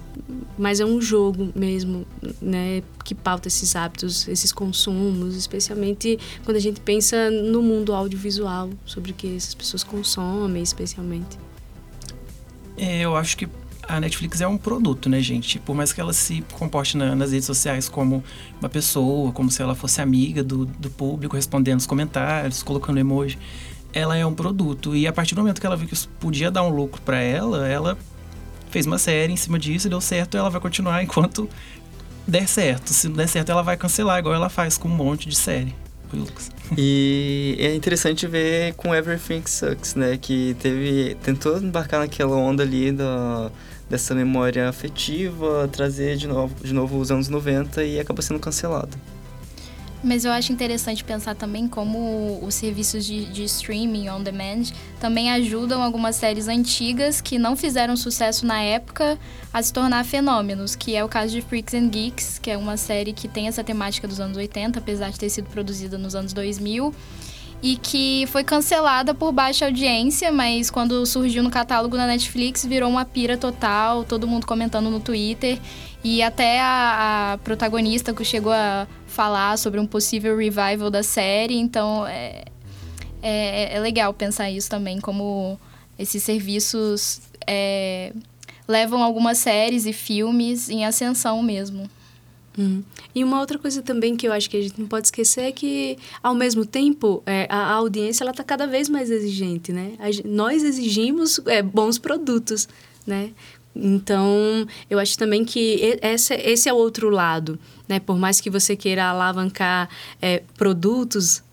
[0.57, 2.05] mas é um jogo mesmo,
[2.41, 2.83] né?
[3.05, 9.11] Que pauta esses hábitos, esses consumos, especialmente quando a gente pensa no mundo audiovisual, sobre
[9.11, 11.37] o que essas pessoas consomem, especialmente.
[12.77, 13.47] É, eu acho que
[13.87, 15.57] a Netflix é um produto, né, gente?
[15.57, 18.23] Por mais que ela se comporte na- nas redes sociais como
[18.59, 23.39] uma pessoa, como se ela fosse amiga do, do público, respondendo os comentários, colocando emoji,
[23.93, 24.95] ela é um produto.
[24.95, 27.19] E a partir do momento que ela viu que isso podia dar um lucro para
[27.19, 27.97] ela, ela
[28.69, 31.49] fez uma série em cima disso e deu certo, ela vai continuar enquanto
[32.27, 32.93] der certo.
[32.93, 35.75] Se não der certo, ela vai cancelar, igual ela faz com um monte de série.
[36.77, 40.17] E é interessante ver com Everything Sucks, né?
[40.17, 43.51] Que teve tentou embarcar naquela onda ali da,
[43.89, 48.97] dessa memória afetiva, trazer de novo, de novo os anos 90 e acaba sendo cancelado.
[50.01, 54.63] Mas eu acho interessante pensar também como os serviços de, de, streaming on demand
[54.97, 59.19] também ajudam algumas séries antigas que não fizeram sucesso na época
[59.53, 62.77] a se tornar fenômenos, que é o caso de Freaks and Geeks, que é uma
[62.77, 66.31] série que tem essa temática dos anos 80, apesar de ter sido produzida nos anos
[66.31, 66.93] 2000
[67.61, 72.89] e que foi cancelada por baixa audiência, mas quando surgiu no catálogo da Netflix virou
[72.89, 75.59] uma pira total, todo mundo comentando no Twitter
[76.03, 81.57] e até a, a protagonista que chegou a falar sobre um possível revival da série,
[81.57, 82.45] então é,
[83.21, 85.59] é, é legal pensar isso também, como
[85.97, 88.13] esses serviços é,
[88.65, 91.89] levam algumas séries e filmes em ascensão mesmo.
[92.57, 92.81] Hum.
[93.13, 95.51] E uma outra coisa também que eu acho que a gente não pode esquecer é
[95.51, 99.93] que, ao mesmo tempo, é, a, a, audiência está cada vez mais exigente, né?
[99.99, 102.67] A, nós exigimos é, bons produtos,
[103.05, 103.31] né?
[103.75, 107.57] Então, eu acho também que esse, esse é o outro lado,
[107.87, 107.99] né?
[107.99, 109.89] Por mais que você queira alavancar
[110.21, 111.43] é, produtos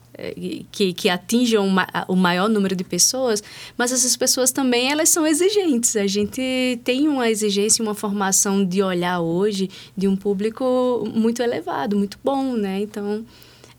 [0.70, 1.68] que, que atinjam
[2.08, 3.42] o maior número de pessoas,
[3.76, 5.96] mas essas pessoas também elas são exigentes.
[5.96, 11.96] A gente tem uma exigência, uma formação de olhar hoje de um público muito elevado,
[11.96, 12.80] muito bom, né?
[12.80, 13.24] Então,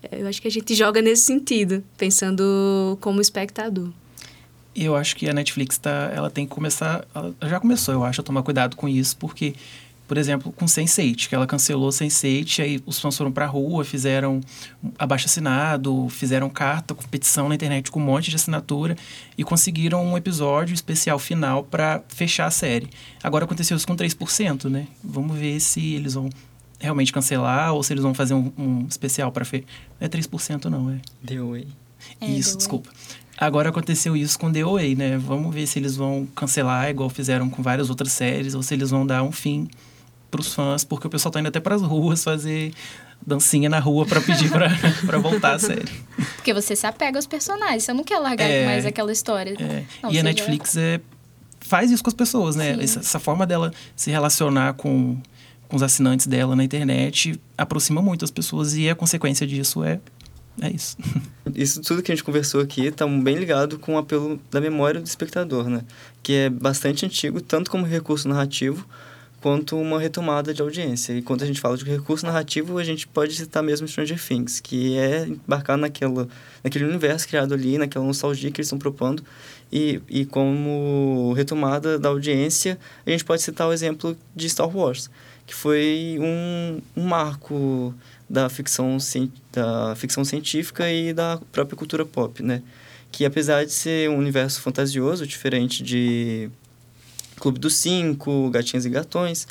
[0.02, 3.88] é, eu acho que a gente joga nesse sentido, pensando como espectador.
[4.76, 8.20] Eu acho que a Netflix tá, ela tem que começar, ela já começou, eu acho,
[8.20, 9.54] a tomar cuidado com isso, porque
[10.08, 14.40] por exemplo, com Sense8, que ela cancelou Sense8, aí os fãs foram pra rua, fizeram
[14.98, 18.96] abaixo assinado, fizeram carta, competição na internet com um monte de assinatura
[19.36, 22.88] e conseguiram um episódio especial final para fechar a série.
[23.22, 24.86] Agora aconteceu isso com 3%, né?
[25.04, 26.30] Vamos ver se eles vão
[26.80, 29.66] realmente cancelar ou se eles vão fazer um, um especial para fe...
[30.00, 31.00] Não é 3% não, é.
[31.26, 31.68] The Way.
[32.18, 32.88] É, isso, desculpa.
[33.36, 35.18] Agora aconteceu isso com The Way, né?
[35.18, 38.88] Vamos ver se eles vão cancelar igual fizeram com várias outras séries ou se eles
[38.88, 39.68] vão dar um fim
[40.30, 42.72] para os fãs, porque o pessoal tá indo até para as ruas fazer
[43.26, 45.88] dancinha na rua para pedir para voltar a série.
[46.36, 49.56] Porque você se apega aos personagens, você não quer largar é, mais aquela história.
[49.58, 49.84] É.
[50.02, 50.80] Não, e a Netflix já...
[50.80, 51.00] é,
[51.60, 52.76] faz isso com as pessoas, né?
[52.80, 55.18] Essa, essa, forma dela se relacionar com,
[55.68, 60.00] com os assinantes dela na internet aproxima muito as pessoas e a consequência disso é
[60.60, 60.96] é isso.
[61.54, 65.00] Isso tudo que a gente conversou aqui está bem ligado com o apelo da memória
[65.00, 65.82] do espectador, né?
[66.22, 68.86] Que é bastante antigo, tanto como recurso narrativo,
[69.48, 71.14] quanto uma retomada de audiência.
[71.14, 74.60] E quando a gente fala de recurso narrativo, a gente pode citar mesmo Stranger Things,
[74.60, 76.28] que é embarcar naquela,
[76.62, 79.24] naquele universo criado ali, naquela nostalgia que eles estão propondo.
[79.72, 85.08] E, e como retomada da audiência, a gente pode citar o exemplo de Star Wars,
[85.46, 87.94] que foi um, um marco
[88.28, 88.98] da ficção,
[89.50, 92.62] da ficção científica e da própria cultura pop, né?
[93.10, 96.50] Que apesar de ser um universo fantasioso, diferente de
[97.38, 99.46] Clube dos Cinco, Gatinhas e Gatões.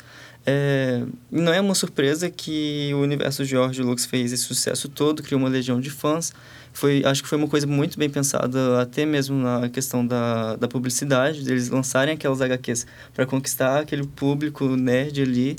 [0.46, 5.40] É, não é uma surpresa que o universo George Lucas fez esse sucesso todo, criou
[5.40, 6.32] uma legião de fãs.
[6.72, 10.68] Foi, acho que foi uma coisa muito bem pensada, até mesmo na questão da, da
[10.68, 15.56] publicidade, deles lançarem aquelas HQs para conquistar aquele público nerd ali.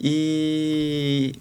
[0.00, 1.34] E,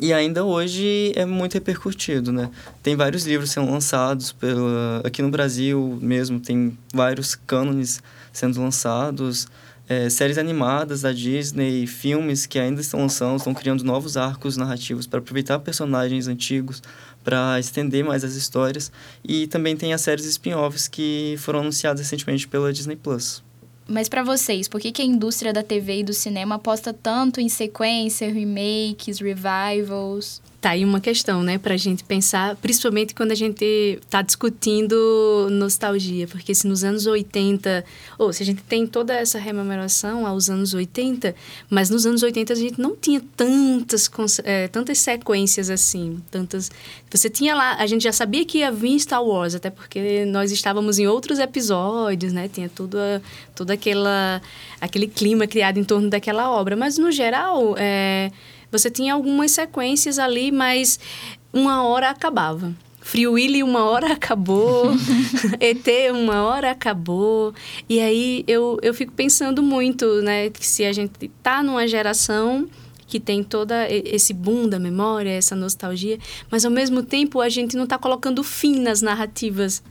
[0.00, 2.50] e ainda hoje é muito repercutido, né?
[2.82, 8.02] Tem vários livros sendo lançados pela, aqui no Brasil mesmo, tem vários cânones
[8.34, 9.48] sendo lançados,
[9.88, 15.06] é, séries animadas da Disney, filmes que ainda estão lançando, estão criando novos arcos narrativos
[15.06, 16.82] para aproveitar personagens antigos,
[17.22, 18.90] para estender mais as histórias.
[19.22, 23.42] E também tem as séries spin-offs que foram anunciadas recentemente pela Disney Plus.
[23.86, 27.38] Mas para vocês, por que, que a indústria da TV e do cinema aposta tanto
[27.38, 30.40] em sequência, remakes, revivals?
[30.64, 35.46] Tá aí uma questão, né, para a gente pensar, principalmente quando a gente está discutindo
[35.50, 37.84] nostalgia, porque se nos anos 80,
[38.16, 41.34] ou se a gente tem toda essa rememoração aos anos 80,
[41.68, 44.10] mas nos anos 80 a gente não tinha tantas,
[44.42, 46.70] é, tantas sequências assim, tantas...
[47.10, 50.50] Você tinha lá, a gente já sabia que ia vir Star Wars, até porque nós
[50.50, 52.96] estávamos em outros episódios, né, tinha tudo,
[53.54, 54.40] todo aquela,
[54.80, 57.74] aquele clima criado em torno daquela obra, mas no geral...
[57.76, 58.32] É,
[58.78, 60.98] você tinha algumas sequências ali, mas
[61.52, 62.74] uma hora acabava.
[63.00, 64.90] Free Willy uma hora acabou,
[65.60, 67.54] ET uma hora acabou.
[67.88, 72.66] E aí eu, eu fico pensando muito, né, que se a gente tá numa geração
[73.06, 76.18] que tem toda esse boom da memória, essa nostalgia,
[76.50, 79.82] mas ao mesmo tempo a gente não está colocando fim nas narrativas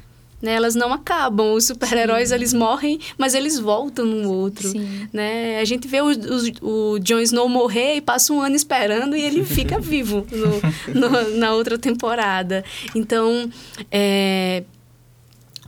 [0.43, 0.53] né?
[0.53, 1.53] Elas não acabam.
[1.53, 5.08] Os super-heróis, eles morrem, mas eles voltam no outro, Sim.
[5.13, 5.60] né?
[5.60, 9.21] A gente vê o, o, o Jon Snow morrer e passa um ano esperando e
[9.21, 10.27] ele fica vivo
[10.93, 12.65] no, no, na outra temporada.
[12.93, 13.49] Então,
[13.89, 14.63] é...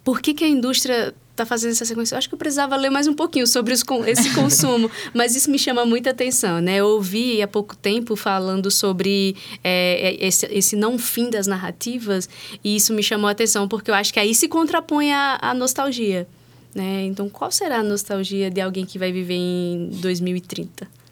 [0.03, 2.15] por que, que a indústria tá fazendo essa sequência.
[2.15, 3.85] Eu acho que eu precisava ler mais um pouquinho sobre esse
[4.33, 6.77] consumo, mas isso me chama muita atenção, né?
[6.77, 12.29] Eu ouvi há pouco tempo falando sobre é, esse, esse, não fim das narrativas
[12.63, 15.53] e isso me chamou a atenção porque eu acho que aí se contrapõe a, a
[15.53, 16.27] nostalgia,
[16.73, 17.03] né?
[17.05, 21.04] Então, qual será a nostalgia de alguém que vai viver em 2030?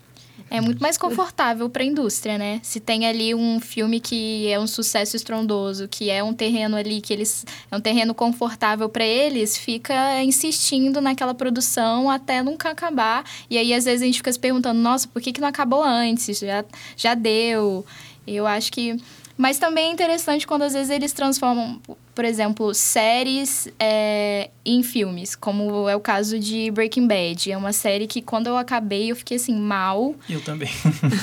[0.54, 2.60] É muito mais confortável para a indústria, né?
[2.62, 7.02] Se tem ali um filme que é um sucesso estrondoso, que é um terreno ali
[7.02, 13.26] que eles é um terreno confortável para eles, fica insistindo naquela produção até nunca acabar.
[13.50, 15.82] E aí às vezes a gente fica se perguntando, nossa, por que, que não acabou
[15.82, 16.38] antes?
[16.38, 16.63] Já
[16.96, 17.84] já deu.
[18.28, 18.96] Eu acho que
[19.38, 21.82] mas também é interessante quando às vezes eles transformam,
[22.13, 27.52] por exemplo, séries é, em filmes, como é o caso de Breaking Bad.
[27.52, 30.15] É uma série que quando eu acabei eu fiquei assim, mal.
[30.30, 30.69] Eu também.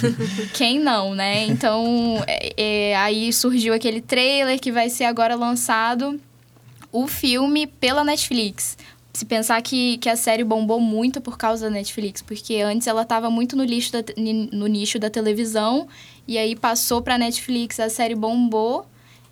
[0.55, 1.45] Quem não, né?
[1.45, 6.21] Então, é, é, aí surgiu aquele trailer que vai ser agora lançado
[6.93, 8.77] o filme pela Netflix
[9.13, 13.03] se pensar que, que a série bombou muito por causa da Netflix, porque antes ela
[13.03, 15.89] estava muito no, lixo da, no nicho da televisão,
[16.27, 18.87] e aí passou para Netflix, a série bombou,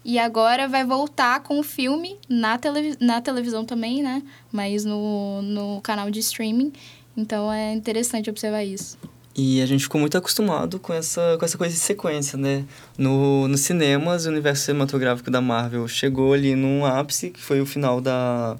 [0.04, 4.22] e agora vai voltar com o filme na, televi na televisão também, né?
[4.50, 6.72] Mas no, no canal de streaming.
[7.16, 8.96] Então é interessante observar isso.
[9.36, 12.64] E a gente ficou muito acostumado com essa, com essa coisa de sequência, né?
[12.96, 17.66] No, nos cinemas, o universo cinematográfico da Marvel chegou ali num ápice, que foi o
[17.66, 18.56] final da,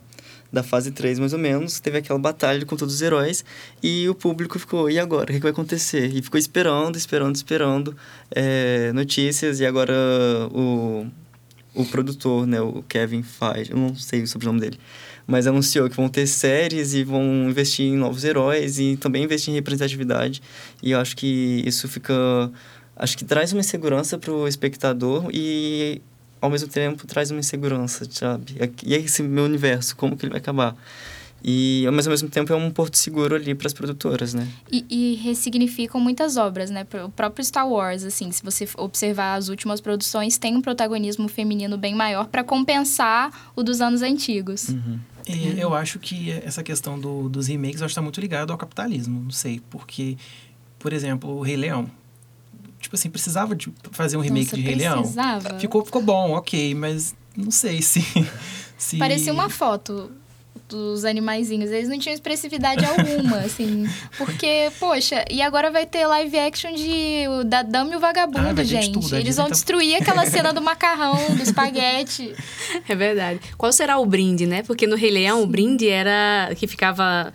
[0.53, 3.45] da fase 3, mais ou menos, teve aquela batalha com todos os heróis
[3.83, 5.31] e o público ficou, e agora?
[5.31, 6.11] O que, vai acontecer?
[6.15, 7.97] E ficou esperando, esperando, esperando
[8.31, 9.93] é, notícias e agora
[10.51, 11.07] o,
[11.75, 14.79] o produtor, né, o Kevin Feige, eu não sei o sobrenome dele,
[15.27, 19.53] mas anunciou que vão ter séries e vão investir em novos heróis e também investir
[19.53, 20.41] em representatividade
[20.83, 22.51] e eu acho que isso fica...
[23.01, 26.03] Acho que traz uma insegurança para o espectador e
[26.41, 28.57] ao mesmo tempo traz uma insegurança, sabe?
[28.85, 30.77] E esse meu universo, como que ele vai acabar?
[31.43, 34.49] E, mas ao mesmo tempo é um porto seguro ali para as produtoras, né?
[34.73, 36.85] E, e, ressignificam muitas obras, né?
[37.05, 41.79] O próprio Star Wars, assim, se você observar as últimas produções, tem um protagonismo feminino
[41.79, 44.71] bem maior para compensar o dos anos antigos.
[44.71, 44.99] Uhum.
[45.29, 49.31] E eu acho que essa questão do, dos remakes está muito ligado ao capitalismo, não
[49.31, 50.17] sei, porque,
[50.79, 51.89] por exemplo, o Rei Leão,
[52.89, 55.01] tipo assim, precisava de fazer um remake Nossa, de Rei Leão.
[55.01, 55.59] Precisava.
[55.59, 58.03] Ficou, ficou bom, ok, mas não sei se.
[58.79, 58.97] se...
[58.97, 60.11] Parecia uma foto
[60.67, 61.71] dos animaizinhos.
[61.71, 63.87] Eles não tinham expressividade alguma, assim.
[64.17, 68.65] Porque, poxa, e agora vai ter live action de da Dama e o Vagabundo, ah,
[68.65, 68.93] gente.
[68.93, 69.53] Tudo, Eles vão tá...
[69.53, 72.35] destruir aquela cena do macarrão, do espaguete.
[72.89, 73.41] É verdade.
[73.59, 74.63] Qual será o brinde, né?
[74.63, 75.45] Porque no Rei Leão, Sim.
[75.45, 77.35] o brinde era que ficava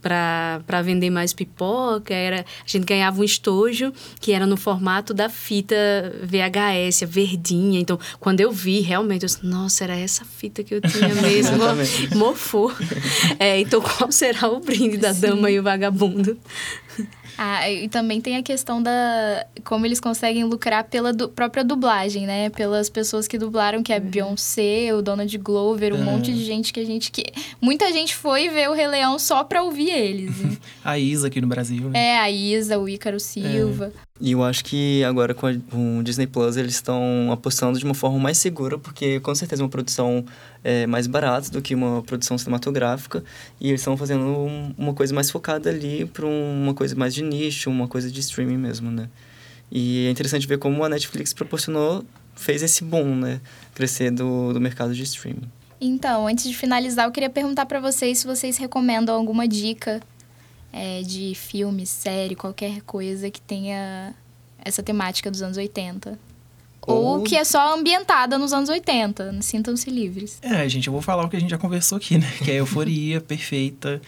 [0.00, 5.28] para vender mais pipoca, era, a gente ganhava um estojo que era no formato da
[5.28, 5.76] fita
[6.22, 7.80] VHS, verdinha.
[7.80, 11.58] Então, quando eu vi, realmente, eu disse, nossa, era essa fita que eu tinha mesmo.
[12.16, 12.72] Mofou.
[13.38, 15.20] É, então, qual será o brinde da Sim.
[15.20, 16.38] dama e o vagabundo?
[17.40, 22.26] Ah, e também tem a questão da como eles conseguem lucrar pela du própria dublagem,
[22.26, 22.50] né?
[22.50, 24.04] Pelas pessoas que dublaram, que é uhum.
[24.06, 26.04] Beyoncé, o Donald Glover, um uhum.
[26.04, 27.24] monte de gente que a gente que
[27.60, 30.34] muita gente foi ver o Rei Leão só pra ouvir eles.
[30.84, 31.88] a Isa aqui no Brasil.
[31.90, 32.08] Né?
[32.08, 33.92] É, a Isa, o Ícaro Silva.
[34.04, 34.07] É.
[34.20, 37.84] E eu acho que agora com, a, com o Disney Plus eles estão apostando de
[37.84, 40.24] uma forma mais segura, porque com certeza é uma produção
[40.64, 43.22] é, mais barata do que uma produção cinematográfica,
[43.60, 47.22] e eles estão fazendo um, uma coisa mais focada ali para uma coisa mais de
[47.22, 49.08] nicho, uma coisa de streaming mesmo, né?
[49.70, 52.04] E é interessante ver como a Netflix proporcionou,
[52.34, 53.40] fez esse boom, né?
[53.74, 55.48] Crescer do, do mercado de streaming.
[55.80, 60.00] Então, antes de finalizar, eu queria perguntar para vocês se vocês recomendam alguma dica
[60.72, 64.14] é, de filme, série, qualquer coisa que tenha
[64.58, 66.18] essa temática dos anos 80.
[66.86, 69.42] Ou, Ou que é só ambientada nos anos 80.
[69.42, 70.38] Sintam-se livres.
[70.40, 72.30] É, gente, eu vou falar o que a gente já conversou aqui, né?
[72.42, 74.00] Que é Euforia, perfeita.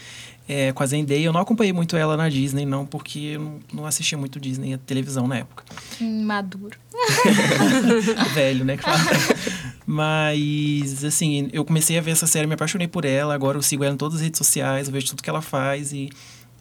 [0.49, 1.20] É, com a Zendaya.
[1.20, 4.75] Eu não acompanhei muito ela na Disney, não, porque eu não, não assistia muito Disney,
[4.75, 5.62] a televisão na época.
[6.01, 6.77] Hum, maduro.
[8.35, 8.77] Velho, né?
[8.77, 9.01] Claro.
[9.87, 13.35] Mas, assim, eu comecei a ver essa série, me apaixonei por ela.
[13.35, 15.92] Agora eu sigo ela em todas as redes sociais, eu vejo tudo que ela faz
[15.92, 16.11] e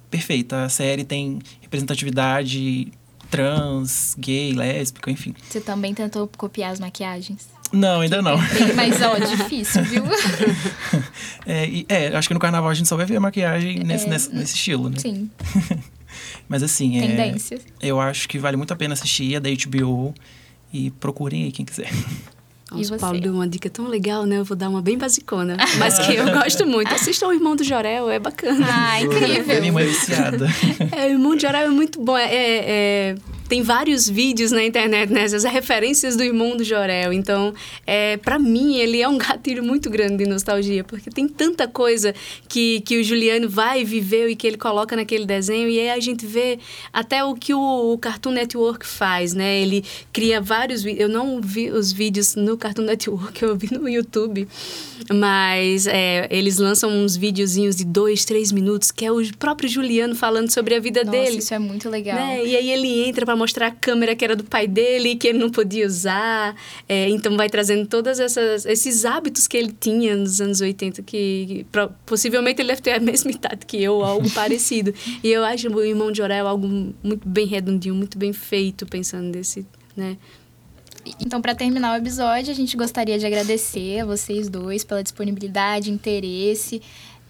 [0.10, 0.64] perfeita.
[0.64, 2.92] A série tem representatividade
[3.30, 5.36] trans, gay, lésbica, enfim.
[5.50, 7.48] Você também tentou copiar as maquiagens?
[7.72, 8.36] Não, ainda não.
[8.76, 10.04] mas, ó, difícil, viu?
[11.46, 14.08] é, e, é, acho que no carnaval a gente só vai ver a maquiagem nesse,
[14.08, 14.98] é, nesse, nesse, estilo, né?
[14.98, 15.30] Sim.
[16.50, 17.62] mas assim, Tendências.
[17.80, 20.16] É, eu acho que vale muito a pena assistir, é da HBO.
[20.74, 21.90] E procurem aí quem quiser.
[22.72, 24.38] Nossa, o Paulo deu uma dica tão legal, né?
[24.38, 26.94] Eu vou dar uma bem basicona, mas que eu gosto muito.
[26.94, 28.66] Assista o Irmão do Jorel, é bacana.
[28.70, 29.80] Ah, incrível.
[29.80, 30.48] É viciada.
[30.92, 32.18] É, o Irmão do Jorel é muito bom.
[32.18, 33.16] É, é,
[33.50, 35.24] tem vários vídeos na internet, né?
[35.24, 37.12] As referências do irmão do Jorel.
[37.12, 37.52] Então,
[37.86, 42.14] é, para mim, ele é um gatilho muito grande de nostalgia, porque tem tanta coisa
[42.48, 45.68] que, que o Juliano vai, viveu e que ele coloca naquele desenho.
[45.68, 46.60] E aí a gente vê
[46.94, 49.60] até o que o, o Cartoon Network faz, né?
[49.60, 49.84] Ele
[50.14, 51.02] cria vários vídeos.
[51.02, 54.48] Eu não vi os vídeos no Cartoon Network, eu vi no YouTube.
[55.12, 60.14] Mas é, eles lançam uns videozinhos de dois, três minutos, que é o próprio Juliano
[60.14, 61.38] falando sobre a vida Nossa, dele.
[61.38, 62.16] Isso é muito legal.
[62.16, 62.46] Né?
[62.46, 65.40] E aí ele entra para mostrar a câmera que era do pai dele, que ele
[65.40, 66.56] não podia usar.
[66.88, 71.66] É, então vai trazendo todos esses hábitos que ele tinha nos anos 80, que, que
[72.06, 74.94] possivelmente ele deve ter a mesma idade que eu, algo parecido.
[75.24, 76.68] E eu acho o Irmão de Jorel algo
[77.02, 79.66] muito bem redondinho, muito bem feito, pensando nesse,
[79.96, 80.18] né?
[81.20, 85.90] Então, para terminar o episódio, a gente gostaria de agradecer a vocês dois pela disponibilidade,
[85.90, 86.82] interesse.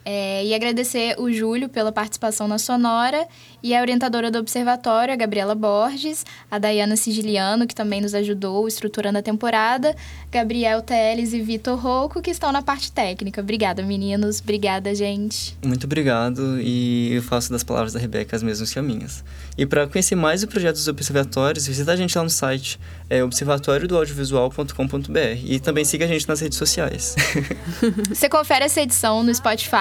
[0.06, 3.28] É, e agradecer o Júlio pela participação na Sonora
[3.62, 8.68] e a orientadora do Observatório, a Gabriela Borges, a Dayana Sigiliano, que também nos ajudou
[8.68, 9.96] estruturando a temporada,
[10.32, 13.42] Gabriel Teles e Vitor Rocco, que estão na parte técnica.
[13.42, 14.40] Obrigada, meninos.
[14.40, 15.58] Obrigada, gente.
[15.64, 19.24] Muito obrigado e eu faço das palavras da Rebeca as mesmas que as minhas.
[19.58, 22.80] E para conhecer mais o projeto dos observatórios, visita a gente lá no site,
[23.10, 27.16] é observatóriodoaudiovisual.com.br e também siga a gente nas redes sociais.
[28.10, 29.32] Você confere essa edição no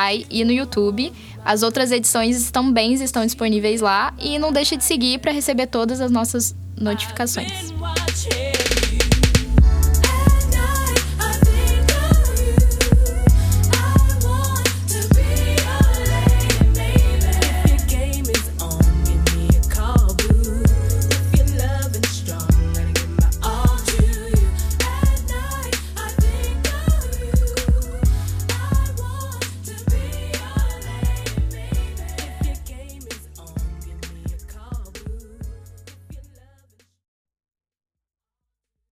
[0.09, 1.13] Spotify e no YouTube.
[1.45, 6.01] As outras edições também estão disponíveis lá e não deixe de seguir para receber todas
[6.01, 7.73] as nossas notificações.